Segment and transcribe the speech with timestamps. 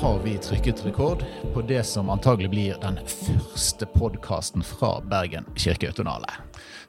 [0.00, 1.24] har vi trykket rekord
[1.54, 6.30] på det som antagelig blir den første podkasten fra Bergen kirkeautonale.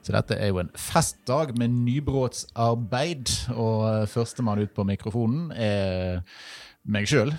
[0.00, 6.22] Så dette er jo en festdag med nybrottsarbeid, og førstemann ut på mikrofonen er
[6.88, 7.34] meg sjøl,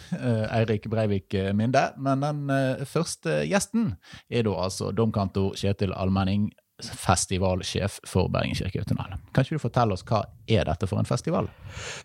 [0.54, 1.88] Eirik Breivik Minde.
[1.98, 3.96] Men den eh, første gjesten
[4.30, 6.52] er da altså domkantor Kjetil Almenning,
[6.84, 9.24] festivalsjef for Bergen kirkeautonale.
[9.34, 11.50] Kan ikke du fortelle oss hva er dette for en festival?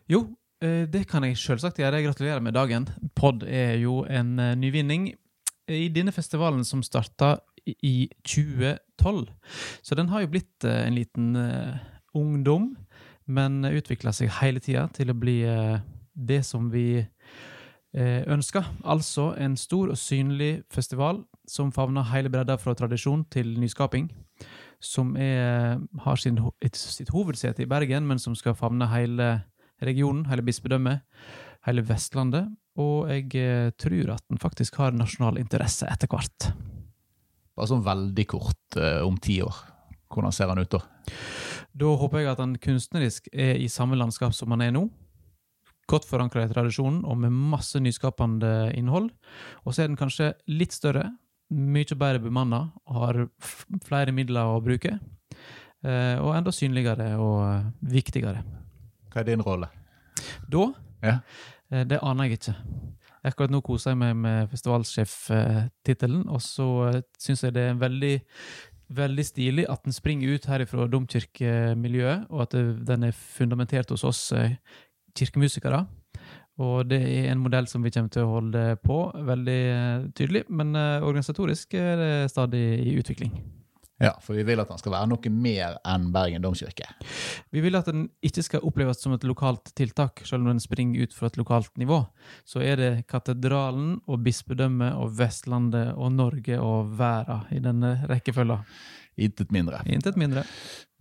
[0.08, 2.02] Jo, Eh, det kan jeg selvsagt gjøre.
[2.02, 2.88] Gratulerer med dagen.
[3.14, 5.12] Pod er jo en uh, nyvinning
[5.68, 7.36] i denne festivalen som starta
[7.84, 9.28] i 2012.
[9.82, 11.36] Så den har jo blitt uh, en liten
[12.16, 12.72] ungdom,
[13.26, 15.42] men utvikla seg hele tida til å bli
[16.14, 17.04] det som vi
[17.94, 18.64] ønsker.
[18.84, 24.08] Altså en stor og synlig festival som favner hele bredda fra tradisjon til nyskaping.
[24.80, 26.40] Som er, har sin,
[26.72, 29.28] sitt hovedsete i Bergen, men som skal favne hele
[29.84, 31.04] regionen, hele bispedømmet,
[31.68, 32.50] hele Vestlandet.
[32.78, 36.50] Og jeg eh, tror at den faktisk har nasjonal interesse etter hvert.
[37.58, 39.56] Bare sånn veldig kort eh, om ti år.
[40.08, 40.80] Hvordan ser han ut da?
[41.78, 44.86] Da håper jeg at han kunstnerisk er i samme landskap som han er nå.
[45.88, 49.10] Godt forankra i tradisjonen og med masse nyskapende innhold.
[49.64, 51.08] Og så er den kanskje litt større,
[51.48, 53.22] mye bedre bemanna har
[53.86, 54.98] flere midler å bruke.
[55.82, 58.42] Eh, og enda synligere og viktigere.
[59.12, 59.70] Hva er din rolle?
[60.50, 60.64] Da?
[61.04, 61.18] Ja.
[61.72, 62.56] Eh, det aner jeg ikke.
[63.28, 68.14] Akkurat nå koser jeg meg med festivalsjeftittelen, og så eh, syns jeg det er veldig,
[68.98, 72.58] veldig stilig at den springer ut her fra domkirkemiljøet, og at
[72.88, 74.58] den er fundamentert hos oss eh,
[75.18, 75.84] kirkemusikere.
[76.58, 78.96] Og det er en modell som vi kommer til å holde på
[79.28, 79.60] veldig
[80.18, 83.30] tydelig, men organisatorisk er det stadig i utvikling.
[83.98, 86.86] Ja, for vi vil at den skal være noe mer enn Bergen domkirke.
[87.50, 91.02] Vi vil at den ikke skal oppleves som et lokalt tiltak, selv om den springer
[91.02, 92.04] ut fra et lokalt nivå.
[92.46, 98.62] Så er det katedralen og bispedømmet og Vestlandet og Norge og verden i denne rekkefølgen.
[99.18, 99.82] Intet mindre.
[99.90, 100.46] Intet mindre.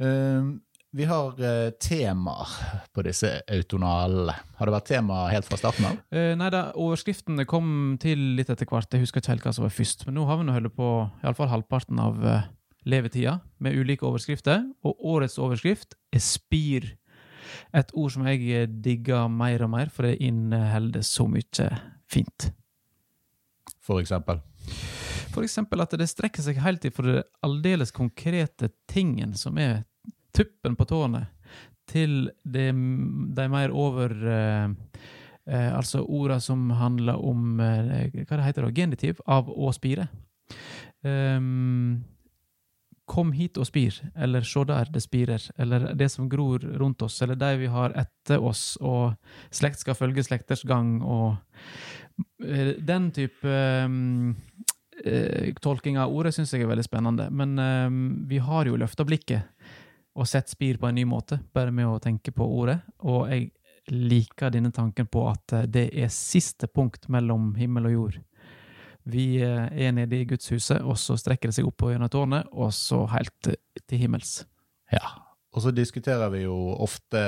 [0.01, 0.57] Uh,
[0.97, 2.51] vi har uh, temaer
[2.95, 4.33] på disse autonalene.
[4.57, 5.99] Har det vært tema helt fra starten av?
[6.09, 8.89] Uh, nei da, overskriftene kom til litt etter hvert.
[8.89, 10.07] Jeg husker ikke helt hva som var først.
[10.07, 10.91] Men nå har vi nå holdt på
[11.21, 12.47] iallfall halvparten av uh,
[12.87, 16.93] levetida, med ulike overskrifter, og årets overskrift er spir.
[17.75, 21.69] Et ord som jeg digger mer og mer, for det inneholder så mye
[22.07, 22.51] fint.
[23.83, 24.41] For eksempel?
[25.31, 29.83] For eksempel at det strekker seg helt til for det aldeles konkrete tingen som er
[30.35, 31.29] tuppen på tårnet,
[31.87, 32.67] til det,
[33.37, 34.73] de mer over eh,
[35.47, 38.73] eh, Altså orda som handler om eh, Hva det heter det?
[38.75, 40.09] Genitiv av å spire.
[41.05, 42.03] Um,
[43.07, 47.21] Kom hit og spir, eller se der det spirer, eller det som gror rundt oss,
[47.23, 49.15] eller de vi har etter oss, og
[49.53, 51.37] slekt skal følge slekters gang, og
[52.43, 53.47] eh, den type
[53.87, 54.35] um,
[55.63, 57.29] tolking av ordet syns jeg er veldig spennende.
[57.31, 59.47] Men um, vi har jo løfta blikket
[60.17, 62.79] og sett spir på en ny måte, bare med å tenke på ordet.
[63.05, 63.51] Og jeg
[63.93, 68.17] liker denne tanken på at det er siste punkt mellom himmel og jord.
[69.07, 72.73] Vi eh, er nede i gudshuset, og så strekker det seg opp gjennom tårnet, og
[72.75, 73.53] så helt
[73.87, 74.41] til himmels.
[74.91, 75.15] Ja,
[75.57, 77.19] og så diskuterer vi jo ofte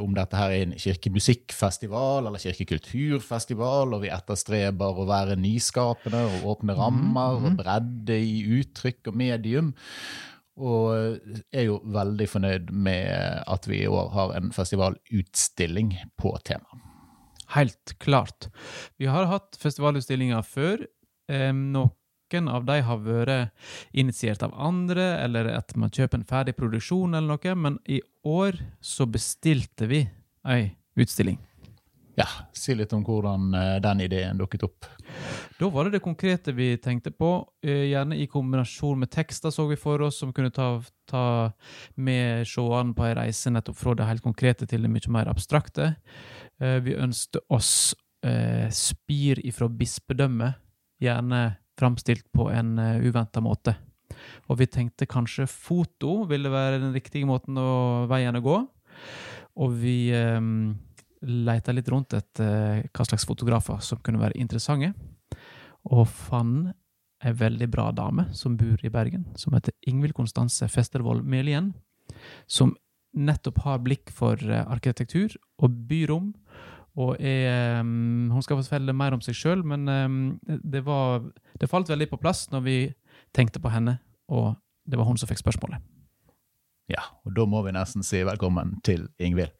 [0.00, 6.46] om dette her er en kirkemusikkfestival eller kirkekulturfestival, og vi etterstreber å være nyskapende og
[6.54, 9.74] åpne mhm, rammer og bredde i uttrykk og medium.
[10.54, 11.18] Og
[11.52, 16.90] er jo veldig fornøyd med at vi i år har en festivalutstilling på temaet.
[17.52, 18.48] Helt klart.
[18.96, 20.86] Vi har hatt festivalutstillinger før.
[21.28, 23.52] Noen av de har vært
[23.92, 28.58] initiert av andre, eller at man kjøper en ferdig produksjon, eller noe, men i år
[28.82, 30.04] så bestilte vi
[30.44, 31.38] ei utstilling.
[32.14, 34.86] Ja, Si litt om hvordan eh, den ideen dukket opp.
[35.58, 37.30] Da var det det konkrete vi tenkte på.
[37.64, 40.68] Eh, gjerne i kombinasjon med tekster, så vi for oss, som kunne ta,
[41.10, 41.24] ta
[41.98, 45.96] med seerne på ei reise nettopp fra det helt konkrete til det mye mer abstrakte.
[46.62, 47.94] Eh, vi ønsket oss
[48.72, 50.54] spir ifra bispedømmet
[51.02, 51.42] gjerne
[51.78, 53.74] framstilt på en eh, uventa måte.
[54.48, 58.58] Og vi tenkte kanskje foto ville være den riktige måten å veien å gå.
[59.64, 60.74] Og vi um,
[61.22, 64.92] leita litt rundt etter uh, hva slags fotografer som kunne være interessante,
[65.90, 66.72] og fant
[67.24, 71.72] ei veldig bra dame som bor i Bergen, som heter Ingvild Konstanse Festervold Melien,
[72.46, 72.74] som
[73.14, 76.32] nettopp har blikk for uh, arkitektur og byrom
[76.94, 81.24] og er, um, Hun skal fortelle mer om seg sjøl, men um, det, var,
[81.60, 82.78] det falt veldig på plass når vi
[83.34, 83.98] tenkte på henne,
[84.30, 84.54] og
[84.86, 85.82] det var hun som fikk spørsmålet.
[86.92, 89.54] Ja, og da må vi nesten si velkommen til Ingvild.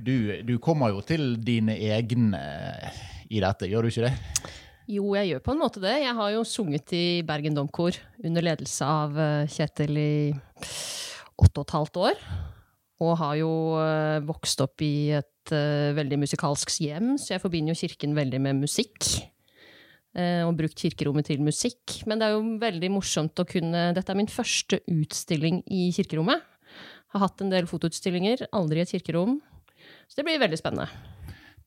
[0.00, 2.40] Du, du kommer jo til dine egne
[3.28, 4.14] i dette, gjør du ikke det?
[4.88, 5.92] Jo, jeg gjør på en måte det.
[6.00, 10.12] Jeg har jo sunget i Bergen Domkor under ledelse av eh, Kjetil i
[11.36, 12.22] åtte og et halvt år.
[13.04, 17.72] Og har jo eh, vokst opp i et uh, veldig musikalsk hjem, så jeg forbinder
[17.72, 19.06] jo kirken veldig med musikk.
[20.18, 22.00] Uh, og brukt kirkerommet til musikk.
[22.10, 26.42] Men det er jo veldig morsomt å kunne Dette er min første utstilling i kirkerommet.
[27.14, 29.38] Har hatt en del fotoutstillinger, aldri et kirkerom.
[30.10, 30.90] Så det blir veldig spennende.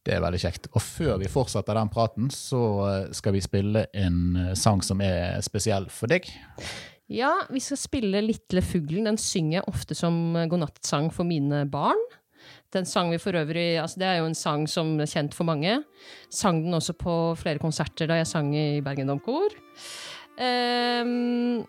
[0.03, 0.67] Det er veldig kjekt.
[0.75, 2.61] Og før vi fortsetter den praten, så
[3.15, 6.27] skal vi spille en sang som er spesiell for deg.
[7.11, 9.09] Ja, vi skal spille 'Litle fuglen'.
[9.09, 10.15] Den synger jeg ofte som
[10.47, 11.99] godnattsang for mine barn.
[12.71, 15.43] Den sang vi for øvrig, altså Det er jo en sang som er kjent for
[15.43, 15.83] mange.
[16.31, 19.51] Sang den også på flere konserter da jeg sang i Bergen Domkor.
[20.39, 21.67] Um,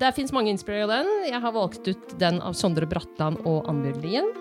[0.00, 1.12] der fins mange innspillere av den.
[1.28, 4.32] Jeg har valgt ut den av Sondre Bratland og Annbjørg Lien.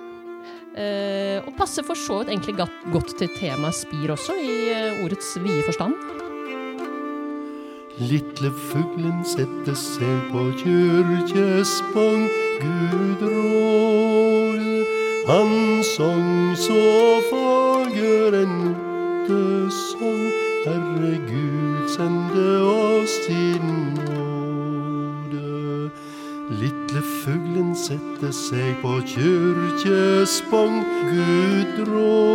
[0.79, 2.55] Uh, og passer for så vidt egentlig
[2.93, 6.28] godt til temaet spir også, i uh, ordets vide forstand.
[7.99, 12.29] Lille fuglen setter seg på kyrkjespang,
[12.61, 14.85] Gud råde.
[15.27, 16.79] Han sang så
[17.27, 20.31] fager en nattesang,
[20.63, 23.67] Herre Gud sende oss din
[24.07, 25.91] nåde.
[26.55, 32.28] Lille fuglen setter seg på kyrkjespang, Gud råde.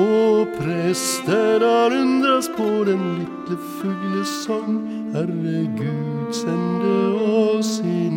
[0.00, 4.80] Og prester har undres på den lille fuglesang.
[5.12, 6.94] Herre Gud, sende
[7.36, 8.10] oss i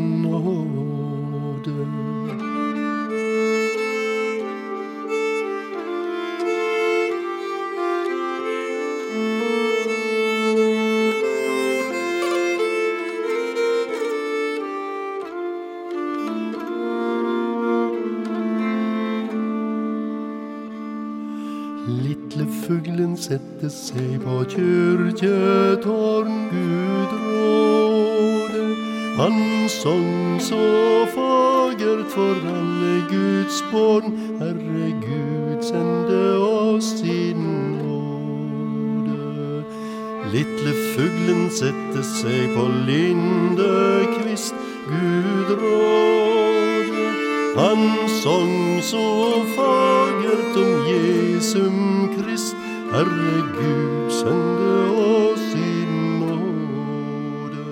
[23.24, 28.64] sette seg på kirketårn Gud råde.
[29.16, 29.38] Han
[29.72, 30.64] sang så
[31.14, 37.46] fagert for alle Guds barn, Herre Gud sende oss sin
[37.78, 39.64] nåde.
[40.34, 44.56] Lille fuglen sette seg på lindekvist,
[44.90, 47.08] Gud råde.
[47.56, 47.88] Han
[48.20, 49.08] sang så
[49.56, 52.56] fagert om Jesum Krist,
[52.94, 53.10] Herre
[53.58, 54.66] Gud, sende
[55.02, 55.86] oss i
[56.22, 57.64] nåde.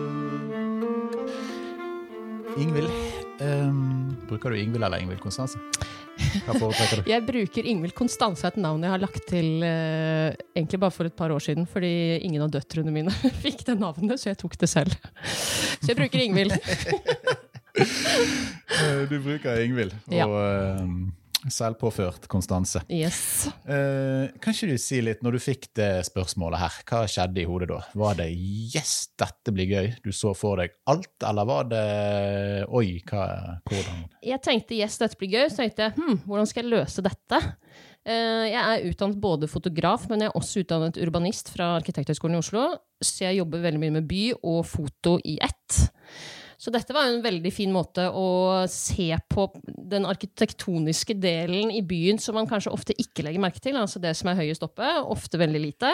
[2.57, 2.89] Ingvild,
[3.45, 5.61] um, bruker du Ingvild eller Ingvild Konstanse?
[6.47, 7.09] Hva foretrekker du?
[7.13, 11.17] Jeg bruker Ingvild Konstanse, et navn jeg har lagt til uh, egentlig bare for et
[11.21, 13.13] par år siden, fordi ingen av døtrene mine
[13.45, 14.97] fikk det navnet, så jeg tok det selv.
[15.21, 16.57] Så jeg bruker Ingvild.
[19.13, 19.93] du bruker Ingvild.
[20.09, 20.25] Og ja.
[20.25, 22.83] uh, Selvpåført Konstanse.
[22.91, 23.47] Yes.
[23.65, 27.47] Uh, kan ikke du si litt, når du fikk det spørsmålet her, hva skjedde i
[27.49, 27.79] hodet da?
[27.97, 31.85] Var det 'yes, dette blir gøy', du så for deg alt, eller var det
[32.69, 34.03] 'oi, hva, hvordan'?
[34.21, 37.41] Jeg tenkte 'yes, dette blir gøy', så tenkte jeg hm, hvordan skal jeg løse dette?
[38.01, 42.41] Uh, jeg er utdannet både fotograf, men jeg er også utdannet urbanist fra Arkitekthøgskolen i
[42.41, 42.67] Oslo,
[43.01, 45.81] så jeg jobber veldig mye med by og foto i ett.
[46.61, 48.27] Så dette var jo en veldig fin måte å
[48.69, 53.79] se på den arkitektoniske delen i byen som man kanskje ofte ikke legger merke til.
[53.79, 55.89] Altså det som er høyest oppe, ofte veldig lite.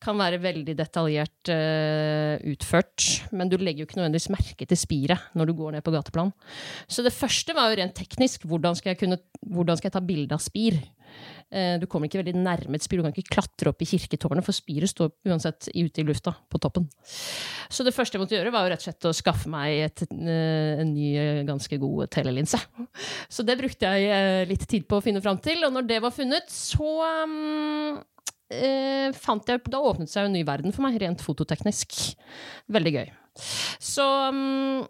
[0.00, 5.34] Kan være veldig detaljert uh, utført, men du legger jo ikke nødvendigvis merke til spiret
[5.34, 6.30] når du går ned på gateplan.
[6.86, 8.46] Så det første var jo rent teknisk.
[8.46, 10.78] Hvordan skal jeg, kunne, hvordan skal jeg ta bilde av spir?
[11.50, 13.00] Eh, du kommer ikke veldig nærme et spir.
[13.00, 16.60] Du kan ikke klatre opp i kirketårnet, for spiret står uansett ute i lufta, på
[16.62, 16.86] toppen.
[17.70, 20.04] Så det første jeg måtte gjøre, var jo rett og slett å skaffe meg et,
[20.06, 22.60] eh, en ny, eh, ganske god telelinse.
[23.28, 26.14] Så det brukte jeg litt tid på å finne fram til, og når det var
[26.14, 26.90] funnet, så
[27.24, 28.00] um,
[28.50, 32.14] eh, fant jeg Da åpnet seg en ny verden for meg, rent fototeknisk.
[32.70, 33.12] Veldig gøy.
[33.80, 34.86] Så um,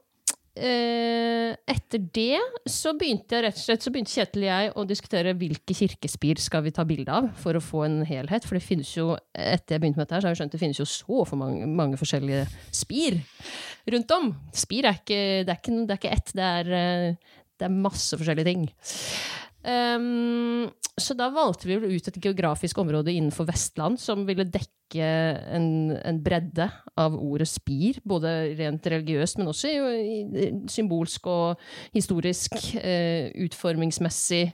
[0.60, 4.84] Eh, etter det så begynte jeg rett og slett, så begynte Kjetil og jeg å
[4.88, 8.44] diskutere hvilke kirkespir skal vi ta bilde av for å få en helhet.
[8.44, 10.60] For det finnes jo, etter jeg begynte med dette her, så har jeg skjønt det
[10.60, 12.44] finnes jo så for mange, mange forskjellige
[12.76, 13.22] spir
[13.94, 14.34] rundt om.
[14.52, 17.80] Spir er ikke, det er ikke, det er ikke ett, det er, eh, det er
[17.88, 18.68] masse forskjellige ting.
[19.60, 25.04] Um, så da valgte vi ut et geografisk område innenfor Vestland som ville dekke
[25.52, 26.66] en, en bredde
[26.98, 29.76] av ordet spir, både rent religiøst, men også i,
[30.24, 31.60] i, symbolsk og
[31.96, 34.46] historisk, uh, utformingsmessig.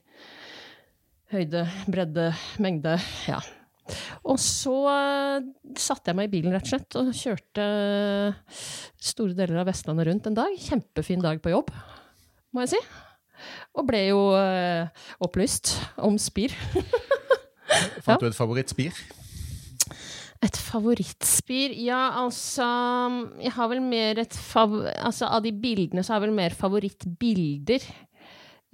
[1.34, 2.28] Høyde, bredde,
[2.62, 2.98] mengde.
[3.26, 3.40] Ja.
[4.26, 5.48] Og så uh,
[5.78, 7.66] satte jeg meg i bilen rett og slett og kjørte
[9.14, 10.62] store deler av Vestlandet rundt en dag.
[10.66, 11.74] Kjempefin dag på jobb,
[12.54, 12.86] må jeg si.
[13.76, 14.88] Og ble jo uh,
[15.24, 16.54] opplyst om spir.
[18.06, 18.96] Fant du et favorittspir?
[20.44, 21.72] Et favorittspir?
[21.80, 22.66] Ja, altså
[23.40, 24.74] Jeg har vel mer et fav...
[24.94, 27.86] Altså, av de bildene så har jeg vel mer favorittbilder.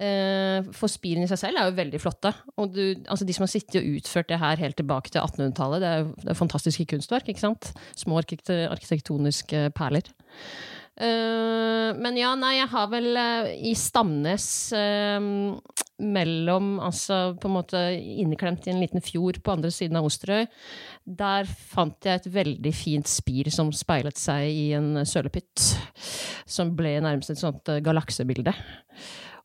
[0.03, 2.33] Eh, for spirene i seg selv er jo veldig flotte.
[2.59, 5.83] Og du, altså de som har sittet og utført det her helt tilbake til 1800-tallet,
[5.83, 7.71] det er jo det er fantastiske kunstverk, ikke sant?
[7.99, 10.09] Små arkitektoniske perler.
[10.93, 14.45] Eh, men ja, nei, jeg har vel uh, i Stamnes
[14.77, 15.55] uh,
[16.05, 20.45] mellom Altså på en måte inneklemt i en liten fjord på andre siden av Osterøy.
[21.03, 25.65] Der fant jeg et veldig fint spir som speilet seg i en sølepytt.
[26.45, 28.53] Som ble nærmest et sånt galaksebilde.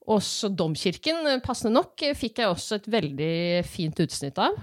[0.08, 3.32] Også domkirken, passende nok, fikk jeg også et veldig
[3.68, 4.56] fint utsnitt av.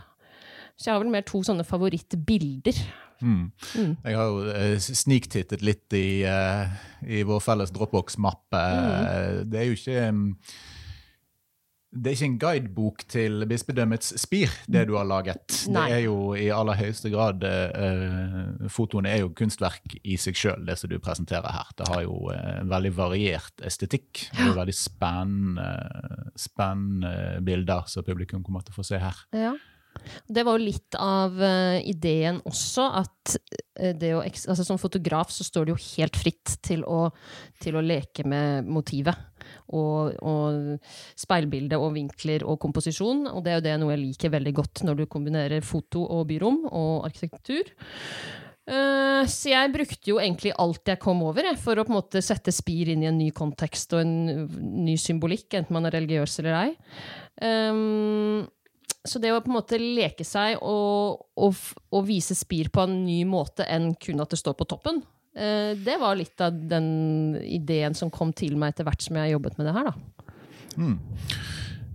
[0.75, 2.81] Så jeg har vel mer to sånne favorittbilder.
[3.21, 3.51] Mm.
[3.75, 3.91] Mm.
[4.03, 8.63] Jeg har jo eh, sniktittet litt i, eh, i vår felles Dropbox-mappe.
[8.63, 9.51] Mm.
[9.51, 10.25] Det er jo ikke mm,
[11.95, 15.61] det er ikke en guidebok til bispedømmets spir, det du har laget.
[15.71, 15.85] Nei.
[15.87, 20.65] Det er jo i aller høyeste grad uh, Fotoene er jo kunstverk i seg sjøl,
[20.67, 21.71] det som du presenterer her.
[21.79, 24.25] Det har jo uh, en veldig variert estetikk.
[24.35, 25.69] Er veldig spennende,
[26.39, 27.15] spennende
[27.47, 29.23] bilder som publikum kommer til å få se her.
[29.35, 29.55] Ja.
[30.27, 33.35] Det var jo litt av uh, ideen også, at
[33.79, 37.09] eh, å, altså, som fotograf så står det jo helt fritt til å,
[37.61, 39.31] til å leke med motivet.
[39.77, 40.87] Og, og
[41.19, 43.27] speilbilde og vinkler og komposisjon.
[43.29, 46.25] Og det er jo det noe jeg liker veldig godt når du kombinerer foto og
[46.31, 47.69] byrom og arkitektur.
[48.65, 51.99] Uh, så jeg brukte jo egentlig alt jeg kom over, jeg, for å på en
[51.99, 54.47] måte sette spir inn i en ny kontekst og en
[54.87, 56.71] ny symbolikk, enten man er religiøs eller ei.
[57.45, 58.47] Um,
[59.05, 61.55] så det å på en måte leke seg og, og,
[61.93, 65.03] og vise spir på en ny måte enn kun at det står på toppen,
[65.35, 69.27] eh, det var litt av den ideen som kom til meg etter hvert som jeg
[69.27, 69.95] har jobbet med det her, da.
[70.75, 70.97] Mm.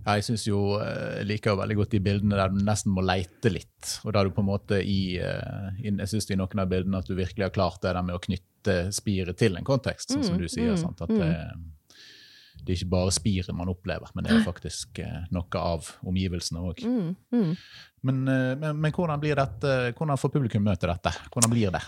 [0.01, 3.03] Jeg syns jo eh, jeg liker jo veldig godt de bildene der du nesten må
[3.05, 3.91] leite litt.
[4.07, 7.05] Og da du på en måte i, eh, Jeg syns i noen av bildene at
[7.11, 10.39] du virkelig har klart det der med å knytte spiret til en kontekst, sånn som
[10.39, 10.73] Mm, du sier.
[10.73, 11.01] mm, sant?
[11.05, 11.29] At det,
[12.61, 16.61] det er ikke bare spiret man opplever, men det er faktisk eh, noe av omgivelsene
[16.61, 16.83] òg.
[16.85, 17.55] Mm, mm.
[18.07, 21.13] Men, eh, men, men hvordan blir dette, hvordan får publikum møte dette?
[21.33, 21.81] Hvordan blir det?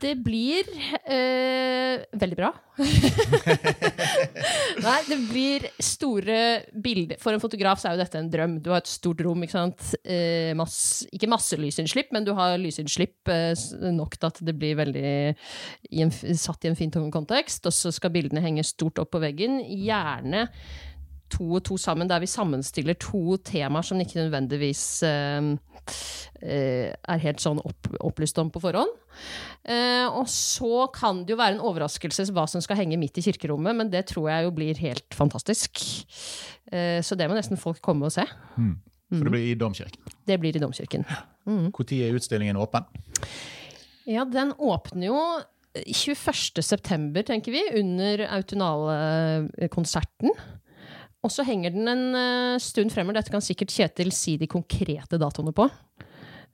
[0.00, 0.68] Det blir
[1.12, 2.50] øh, veldig bra.
[4.80, 6.38] Nei, det blir store
[6.72, 7.18] bilder.
[7.20, 8.56] For en fotograf så er jo dette en drøm.
[8.64, 9.86] Du har et stort rom, ikke sant.
[10.04, 13.52] Eh, masse, ikke masse lysinnslipp, men du har lysinnslipp eh,
[13.96, 15.12] nok til at det blir veldig
[15.90, 17.68] i en, satt i en fin kontekst.
[17.68, 19.60] Og så skal bildene henge stort opp på veggen.
[19.60, 20.48] Gjerne
[21.32, 25.50] to og to sammen, der vi sammenstiller to temaer som ikke nødvendigvis eh,
[26.42, 28.92] eh, er helt sånn opp, opplyst om på forhånd.
[29.64, 33.24] Eh, og så kan det jo være en overraskelse hva som skal henge midt i
[33.26, 35.82] kirkerommet, men det tror jeg jo blir helt fantastisk.
[36.72, 38.26] Eh, så det må nesten folk komme og se.
[39.10, 40.12] For det blir i Domkirken.
[40.26, 41.02] Det blir i Domkirken.
[41.48, 41.70] Mm.
[41.74, 42.86] Når er utstillingen åpen?
[44.08, 45.20] Ja, den åpner jo
[45.74, 46.62] 21.
[46.62, 50.30] september, tenker vi, under Autonale-konserten.
[51.20, 53.18] Og så henger den en eh, stund fremover.
[53.20, 55.66] Dette kan sikkert Kjetil si de konkrete datoene på.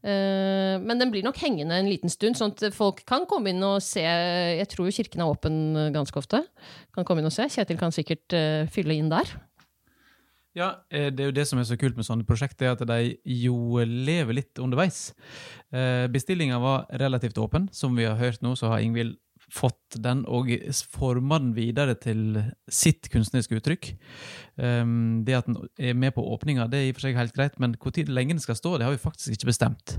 [0.06, 3.62] Eh, men den blir nok hengende en liten stund, sånn at folk kan komme inn
[3.66, 4.02] og se.
[4.02, 6.42] Jeg tror jo kirken er åpen eh, ganske ofte.
[6.96, 7.46] Kan komme inn og se.
[7.52, 8.34] Kjetil kan sikkert
[8.74, 9.36] fylle inn der.
[10.56, 13.18] Ja, det er jo det som er så kult med sånne prosjekter, er at de
[13.28, 15.10] jo lever litt underveis.
[15.68, 17.66] Bestillinga var relativt åpen.
[17.76, 19.18] Som vi har hørt nå, så har Ingvild
[19.52, 20.50] fått den og
[20.90, 23.92] forma den videre til sitt kunstneriske uttrykk.
[24.58, 27.36] Um, det at den er med på åpninga, det er i og for seg helt
[27.36, 29.98] greit, men hvor tid lenge den skal stå, det har vi faktisk ikke bestemt.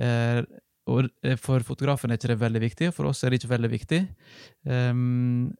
[0.00, 0.42] Uh,
[0.90, 3.70] og for fotografen er ikke det veldig viktig, og for oss er det ikke veldig
[3.70, 4.00] viktig.
[4.66, 5.52] Um,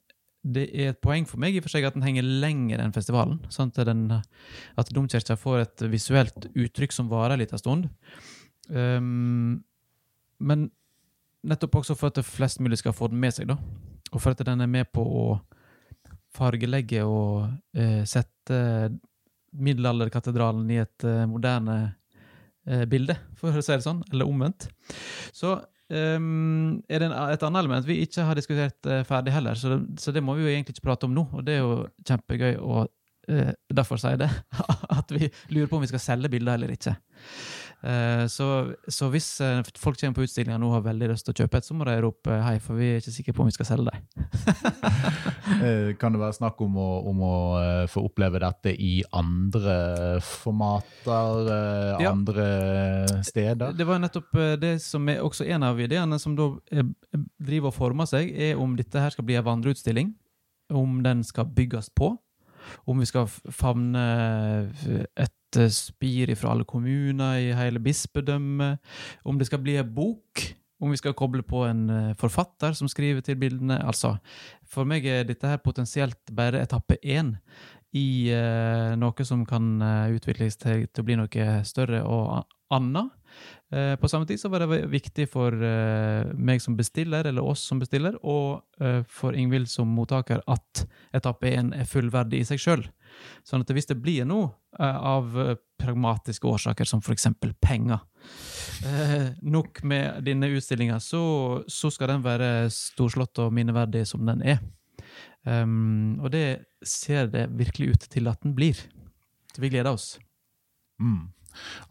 [0.43, 2.95] det er et poeng for meg i og for seg at den henger lenger enn
[2.95, 3.39] festivalen.
[3.55, 7.87] Sånn at, den, at domkirka får et visuelt uttrykk som varer en liten stund.
[8.67, 9.63] Um,
[10.43, 10.73] men
[11.49, 13.59] nettopp også for at flest mulig skal få den med seg, da.
[14.13, 15.25] Og for at den er med på å
[16.33, 18.61] fargelegge og eh, sette
[19.53, 21.77] middelalderkatedralen i et eh, moderne
[22.67, 24.69] eh, bilde, for å si det sånn, eller omvendt.
[25.35, 25.55] Så
[25.93, 29.75] ehm, er det en, et annet element vi ikke har diskutert eh, ferdig heller, så
[29.75, 31.79] det, så det må vi jo egentlig ikke prate om nå, og det er jo
[32.09, 32.85] kjempegøy å
[33.23, 34.27] derfor derfor jeg det,
[34.99, 36.97] at vi lurer på om vi skal selge bilder eller ikke.
[37.83, 38.47] Eh, så,
[38.87, 41.59] så hvis eh, folk kommer på utstillinga nå og har veldig lyst til å kjøpe
[41.59, 43.69] et, så må de rope hei, for vi er ikke sikre på om vi skal
[43.73, 44.03] selge dem.
[45.63, 47.35] Eh, Kan det være snakk om å, om å
[47.91, 49.75] få oppleve dette i andre
[50.25, 51.51] formater,
[52.01, 52.11] Ja.
[52.13, 52.47] andre
[53.27, 53.75] steder?
[53.77, 56.49] Det var nettopp det som er også en av ideene som da
[57.43, 60.15] driver og former seg, er om dette her skal bli en vandreutstilling,
[60.73, 62.15] om den skal bygges på,
[62.89, 64.07] om vi skal favne
[65.19, 68.81] et eh, spir fra alle kommuner i hele bispedømmet,
[69.25, 70.45] om det skal bli en bok,
[70.83, 73.81] om vi skal koble på en eh, forfatter som skriver til bildene.
[73.87, 74.17] Altså,
[74.67, 77.37] for meg er dette her potensielt bare etappe én
[77.93, 79.67] i uh, noe som kan
[80.17, 83.11] utvikles til, til å bli noe større og annet.
[83.73, 87.63] Eh, på samme tid så var det viktig for eh, meg som bestiller, eller oss
[87.65, 90.83] som bestiller, og eh, for Ingvild som mottaker, at
[91.17, 92.85] etappe én er fullverdig i seg sjøl.
[93.49, 95.35] Sånn at hvis det blir noe av
[95.81, 97.27] pragmatiske årsaker, som f.eks.
[97.61, 98.01] penger,
[99.45, 101.21] nok med denne utstillinga, så,
[101.69, 104.63] så skal den være storslått og minneverdig som den er.
[105.45, 108.81] Um, og det ser det virkelig ut til at den blir.
[109.53, 110.15] Så vi gleder oss.
[110.97, 111.29] Mm.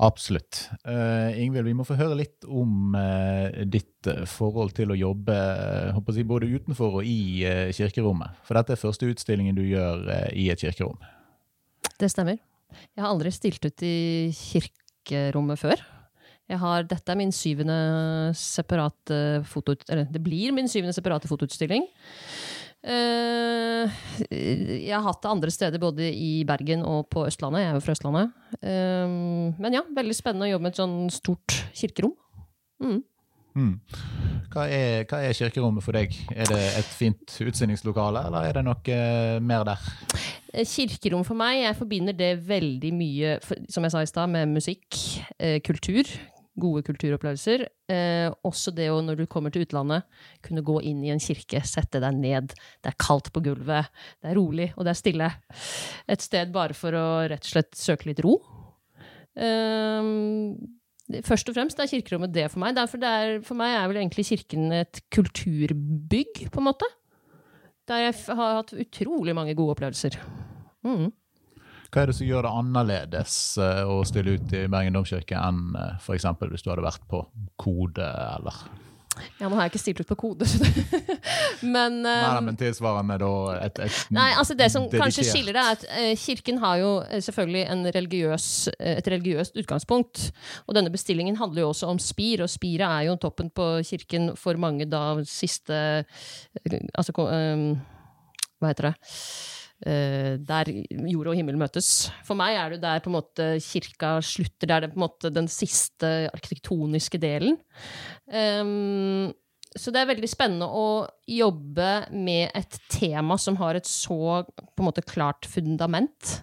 [0.01, 0.65] Absolutt.
[0.87, 5.37] Uh, Ingvild, vi må få høre litt om uh, ditt eh, forhold til å jobbe
[5.95, 8.41] håper jeg, både utenfor og i uh, kirkerommet.
[8.47, 10.99] For dette er første utstillingen du gjør i et kirkerom.
[12.01, 12.39] Det stemmer.
[12.95, 15.83] Jeg har aldri stilt ut i kirkerommet før.
[16.51, 17.75] Har, dette er min syvende
[18.35, 19.77] separate foto...
[19.87, 21.85] Eller det blir min syvende separate fotoutstilling.
[22.81, 23.99] Eh,
[24.31, 27.61] jeg har hatt det andre steder, både i Bergen og på Østlandet.
[27.61, 28.33] Jeg er jo fra Østlandet.
[28.57, 32.15] Uh, men ja, veldig spennende å jobbe med et sånn stort kirkerom.
[32.81, 32.99] Mm.
[33.51, 33.71] Mm.
[34.51, 36.15] Hva, er, hva er kirkerommet for deg?
[36.33, 39.87] Er det et fint utstillingslokale, eller er det noe eh, mer der?
[40.67, 43.37] Kirkerom for meg, jeg forbinder det veldig mye,
[43.71, 44.97] som jeg sa i stad, med musikk,
[45.67, 46.09] kultur.
[46.59, 47.63] Gode kulturopplevelser.
[47.91, 50.03] Eh, også det å, når du kommer til utlandet,
[50.43, 52.51] kunne gå inn i en kirke, sette deg ned.
[52.83, 53.87] Det er kaldt på gulvet,
[54.19, 55.29] det er rolig, og det er stille.
[56.11, 58.35] Et sted bare for å rett og slett søke litt ro.
[59.39, 60.11] Eh,
[61.23, 62.75] først og fremst er kirkerommet det for meg.
[62.75, 66.91] Derfor det er, for meg er vel egentlig kirken et kulturbygg, på en måte.
[67.87, 70.19] Der jeg har hatt utrolig mange gode opplevelser.
[70.83, 71.09] Mm.
[71.91, 75.73] Hva er det som gjør det annerledes eh, å stille ut i Bergen domkirke enn
[75.75, 76.29] uh, f.eks.
[76.47, 77.25] hvis du hadde vært på
[77.59, 78.63] Kode eller
[79.41, 80.47] Ja, nå har jeg ikke stilt ut på kode,
[81.75, 83.31] Men, um, eh, nei, men tilsvarende da
[83.67, 86.91] et, et Nei, altså Det som kanskje skiller det, er at uh, kirken har jo
[87.03, 88.47] eh, selvfølgelig en religiøs,
[88.79, 90.29] eh, et religiøst utgangspunkt.
[90.65, 94.31] Og denne bestillingen handler jo også om spir, og spiret er jo toppen på kirken
[94.39, 97.67] for mange da siste eh, Altså eh,
[98.61, 98.95] Hva heter det?
[99.81, 100.69] Eh, der
[101.09, 102.11] jord og himmel møtes.
[102.27, 104.69] For meg er det der på en måte kirka slutter.
[104.69, 107.57] Det er på en måte den siste arkitektoniske delen.
[108.29, 109.31] Um,
[109.73, 114.83] så det er veldig spennende å jobbe med et tema som har et så på
[114.83, 116.41] en måte klart fundament,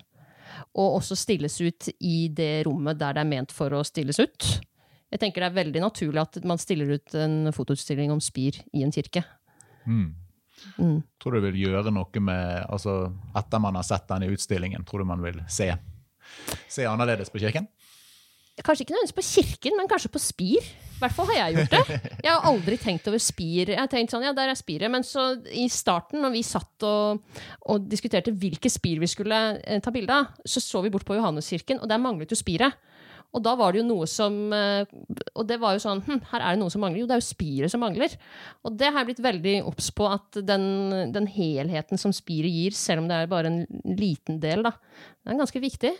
[0.74, 4.48] og også stilles ut i det rommet der det er ment for å stilles ut.
[5.12, 8.82] Jeg tenker det er veldig naturlig at man stiller ut en fotoutstilling om spir i
[8.82, 9.22] en kirke.
[9.86, 10.16] Mm.
[10.78, 11.00] Mm.
[11.20, 14.84] Tror du det vil gjøre noe med altså Etter man har sett den i utstillingen,
[14.86, 15.70] tror du man vil se,
[16.70, 17.68] se annerledes på kirken?
[18.58, 20.64] Kanskje ikke nødvendigvis på kirken, men kanskje på spir.
[20.98, 21.98] I hvert fall har jeg gjort det.
[22.24, 23.70] Jeg har aldri tenkt over spir.
[23.70, 24.90] Jeg har tenkt sånn, ja, der er spiret.
[24.90, 27.20] Men så i starten, når vi satt og,
[27.70, 31.14] og diskuterte hvilke spir vi skulle eh, ta bilde av, så så vi bort på
[31.14, 32.74] Johanneskirken, og der manglet jo spiret.
[33.36, 34.88] Og da var det jo noe som eh,
[35.36, 37.02] Og det var jo sånn hm, Her er det noe som mangler.
[37.02, 38.14] Jo, det er jo spiret som mangler.
[38.64, 40.64] Og det har jeg blitt veldig obs på, at den,
[41.14, 43.64] den helheten som spiret gir, selv om det er bare en
[43.98, 44.72] liten del, da,
[45.24, 45.92] den er ganske viktig.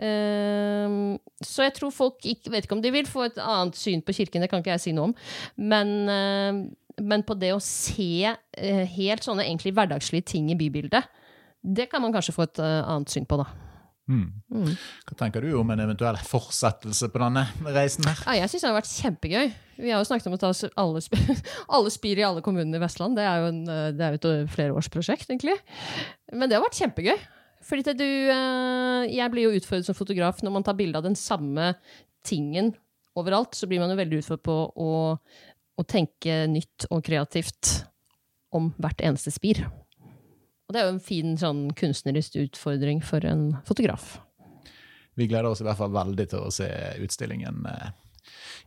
[0.00, 4.04] Ehm, så jeg tror folk ikke, vet ikke om de vil få et annet syn
[4.04, 5.16] på kirken, det kan ikke jeg si noe om.
[5.60, 11.10] Men, uh, men på det å se uh, helt sånne egentlig hverdagslige ting i bybildet,
[11.62, 13.71] det kan man kanskje få et annet syn på, da.
[14.12, 14.28] Mm.
[14.52, 14.72] Mm.
[15.08, 18.20] Hva tenker du om en eventuell fortsettelse på denne reisen her?
[18.26, 19.52] Ja, jeg syns det har vært kjempegøy.
[19.82, 21.16] Vi har jo snakket om å ta alle, sp
[21.78, 23.16] alle spir i alle kommunene i Vestland.
[23.18, 25.56] Det er jo, en, eh, det er jo et flerårsprosjekt, egentlig.
[26.32, 27.16] Men det har vært kjempegøy.
[27.62, 31.18] Fordi du eh, Jeg blir jo utfordret som fotograf når man tar bilde av den
[31.18, 31.72] samme
[32.26, 32.74] tingen
[33.18, 33.56] overalt.
[33.56, 37.78] Så blir man jo veldig utfordret på å, å tenke nytt og kreativt
[38.52, 39.64] om hvert eneste spir.
[40.72, 44.14] Og det er jo en fin sånn kunstnerisk utfordring for en fotograf.
[45.20, 46.68] Vi gleder oss i hvert fall veldig til å se
[47.04, 47.90] utstillingen eh,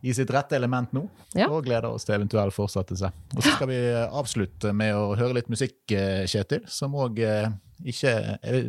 [0.06, 1.02] i sitt rette element nå.
[1.34, 1.48] Ja.
[1.50, 3.10] Og gleder oss til eventuell fortsettelse.
[3.34, 7.18] Og så skal vi eh, avslutte med å høre litt musikk, eh, Kjetil, som òg
[7.26, 7.50] eh,
[7.90, 8.62] ikke er det,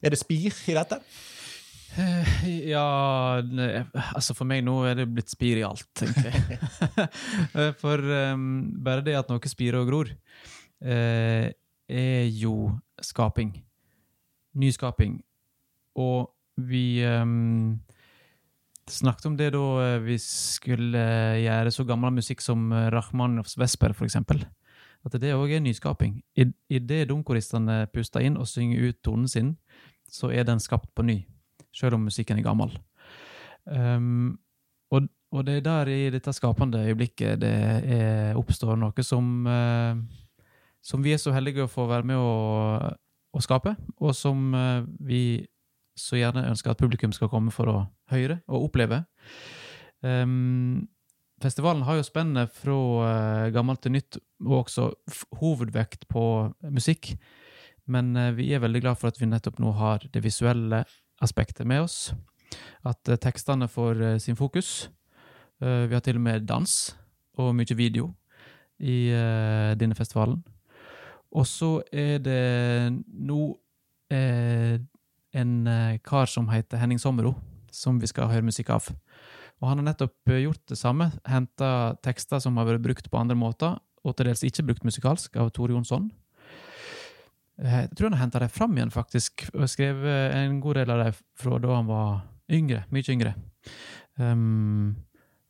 [0.00, 1.02] er det spir i dette?
[2.72, 2.86] Ja
[3.36, 6.32] Altså, for meg nå er det blitt spir i alt, egentlig.
[6.56, 7.70] jeg.
[7.84, 8.00] for
[8.32, 8.48] um,
[8.80, 10.16] bare det at noe spirer og gror,
[10.80, 11.52] eh,
[11.88, 12.72] er jo
[13.02, 13.52] skaping.
[14.56, 15.20] Nyskaping.
[15.96, 17.78] Og vi um,
[18.88, 21.02] snakket om det da eh, vi skulle
[21.42, 24.44] gjøre så gammel musikk som eh, Rachmanovs Vesper, for eksempel.
[25.06, 26.20] At det òg er nyskaping.
[26.38, 29.54] I, i det domkoristene puster inn og synger ut tonen sin,
[30.10, 31.24] så er den skapt på ny.
[31.76, 32.70] selv om musikken er gammel.
[33.66, 34.38] Um,
[34.90, 39.98] og, og det er der i dette skapende øyeblikket det er, oppstår noe som, uh,
[40.84, 42.32] som vi er så heldige å få være med å,
[43.36, 45.44] å skape, og som uh, vi
[45.96, 47.78] så gjerne ønsker at publikum skal komme for å
[48.12, 49.02] høre og oppleve.
[50.04, 50.86] Um,
[51.42, 54.90] festivalen har jo spennet fra uh, gammelt til nytt, og også
[55.40, 56.26] hovedvekt på
[56.68, 57.14] musikk.
[57.88, 60.84] Men uh, vi er veldig glad for at vi nettopp nå har det visuelle
[61.24, 62.12] aspektet med oss.
[62.86, 64.88] At tekstene får sin fokus.
[65.58, 66.96] vi har til og med dans
[67.38, 68.12] og mye video
[68.78, 69.10] i
[69.74, 70.44] denne festivalen.
[71.34, 73.40] Og så er det nå
[75.36, 75.52] en
[76.06, 77.34] kar som heter Henning Sommero,
[77.74, 78.86] som vi skal høre musikk av.
[79.60, 83.20] Og han har nettopp eh, gjort det samme, henta tekster som har vært brukt på
[83.20, 86.10] andre måter, og til dels ikke brukt musikalsk, av Tore Jonsson.
[87.62, 90.92] Eh, jeg tror han har henta dem fram igjen, faktisk, og skrevet en god del
[90.92, 92.12] av dem fra da han var
[92.52, 93.34] yngre, mye yngre.
[94.20, 94.94] Um,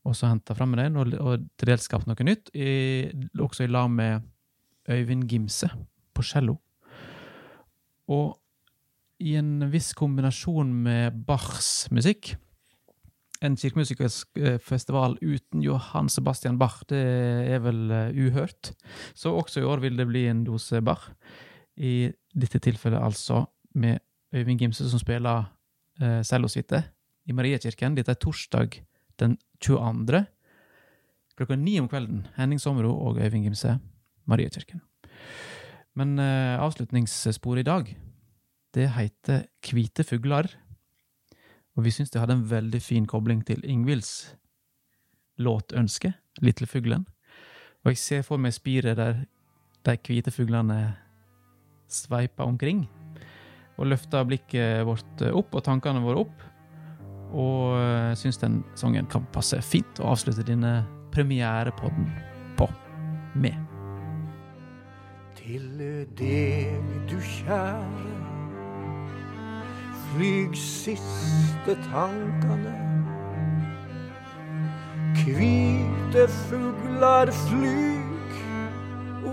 [0.06, 3.10] og så henta fram med den, og, og til dels skapt noe nytt, i,
[3.42, 4.22] også i lag med
[4.88, 5.70] Øyvind Gimse
[6.14, 6.56] på cello.
[8.08, 8.36] Og
[9.18, 12.36] i en viss kombinasjon med Bachs musikk
[13.44, 17.02] en kirkemusikerfestival uten Johan Sebastian Bach, det
[17.52, 18.72] er vel uh, uhørt.
[19.14, 21.10] Så også i år vil det bli en dose Bach.
[21.76, 23.44] I dette tilfellet altså
[23.74, 23.98] med
[24.34, 25.44] Øyvind Gimse som spiller
[26.00, 26.82] eh, cellosuite
[27.28, 27.94] i Mariekirken.
[27.96, 28.80] Dette er torsdag
[29.20, 30.24] den 22.
[31.36, 32.26] klokka ni om kvelden.
[32.36, 33.78] Henning Sommero og Øyvind Gimse,
[34.26, 34.82] Mariakirken.
[35.96, 37.90] Men eh, avslutningssporet i dag,
[38.76, 40.50] det heter Hvite fugler
[41.76, 44.32] og vi syns det hadde en veldig fin kobling til Ingvilds
[45.36, 47.04] låtønske, Lille fuglen.
[47.84, 49.22] Og jeg ser for meg spiret der
[49.86, 50.96] de hvite fuglene
[51.88, 52.86] sveiper omkring.
[53.76, 56.44] Og løfter blikket vårt opp og tankene våre opp.
[57.36, 60.80] Og eh, syns den sangen kan passe fint å avslutte denne
[61.12, 62.10] premierepodden
[62.56, 62.68] på
[63.36, 63.65] med.
[65.46, 65.78] Til
[66.18, 66.72] deg,
[67.06, 68.14] du kjære
[70.08, 72.72] flyg siste tankene.
[75.20, 78.34] Hvite fuglar flyg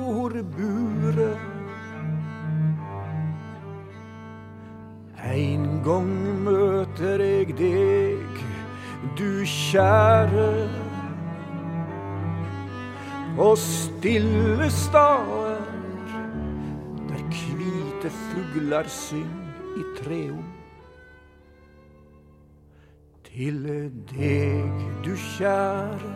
[0.03, 1.41] over buret.
[5.33, 6.13] En gang
[6.45, 8.43] møter jeg deg,
[9.17, 10.69] du kjære.
[13.33, 15.42] På stille der
[18.03, 19.31] hvite fugler syng
[19.77, 20.43] i treom
[23.23, 23.63] til
[24.09, 26.11] deg, du kjære.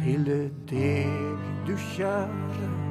[0.00, 0.26] Til
[0.70, 2.85] deg, du kjære.